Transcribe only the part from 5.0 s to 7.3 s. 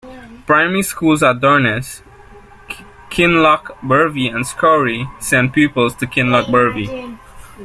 send pupils to Kinlochbervie.